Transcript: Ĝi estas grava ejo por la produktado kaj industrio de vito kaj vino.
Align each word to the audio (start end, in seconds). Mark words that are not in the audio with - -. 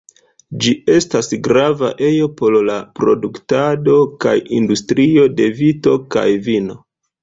Ĝi 0.63 0.71
estas 0.93 1.29
grava 1.49 1.91
ejo 2.09 2.31
por 2.41 2.59
la 2.71 2.79
produktado 3.03 4.01
kaj 4.27 4.37
industrio 4.63 5.31
de 5.41 5.55
vito 5.65 5.99
kaj 6.19 6.31
vino. 6.53 6.85